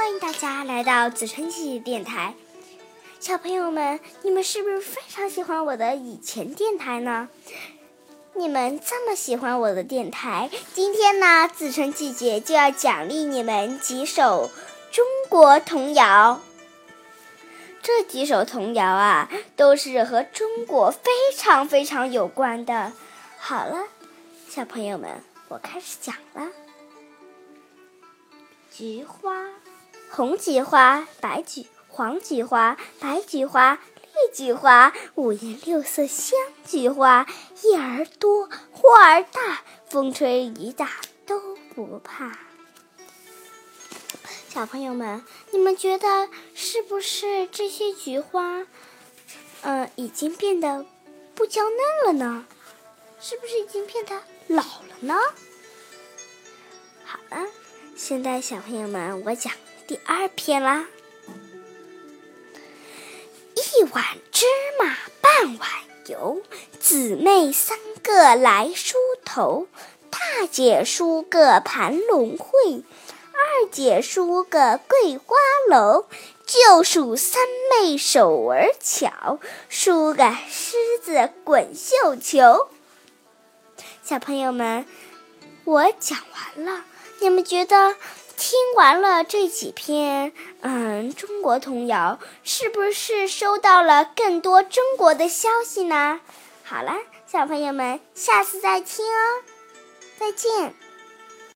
[0.00, 2.32] 欢迎大家来到子晨姐姐电台。
[3.20, 7.28] 小朋友们，你们是不是非常喜欢我的以前电台呢？
[8.32, 14.48] 你们这么喜欢我的电台，今天呢，子晨姐姐就要奖励你们几首
[14.90, 16.40] 中国童谣。
[17.82, 22.94] 这几首童谣啊，都是和中国非常非常有关的。
[23.36, 23.84] 好了，
[24.48, 26.48] 小朋友们，我开始讲了。
[28.72, 29.34] 菊花，
[30.12, 37.26] 红菊花，白菊，黄菊花，白菊花，绿菊花，五颜六色香菊花，
[37.62, 40.90] 叶儿多，花儿大，风吹雨打
[41.24, 42.36] 都不怕。
[44.48, 48.66] 小朋友们，你们觉得是不是这些菊花，
[49.62, 50.84] 嗯，已经变得
[51.36, 52.46] 不娇嫩了呢？
[53.20, 55.14] 是不是已经变得老了呢？
[57.04, 57.46] 好了，
[57.96, 59.52] 现在小朋友们，我讲
[59.90, 60.86] 第二篇啦。
[63.56, 64.46] 一碗芝
[64.78, 65.68] 麻半碗
[66.06, 66.40] 油，
[66.78, 69.66] 姊妹三个来梳头，
[70.08, 72.84] 大姐梳个盘龙会。
[73.32, 75.34] 二姐梳个桂花
[75.68, 76.06] 楼，
[76.46, 77.42] 就数三
[77.82, 82.70] 妹手儿巧，梳个狮子滚绣球。
[84.04, 84.86] 小朋友们，
[85.64, 86.84] 我讲完了，
[87.20, 87.96] 你们觉得
[88.40, 96.20] 听完了这几篇嗯中国童谣，是不是收到了更多中国的消息呢？
[96.64, 96.94] 好了，
[97.26, 99.44] 小朋友们，下次再听哦，
[100.18, 100.74] 再见。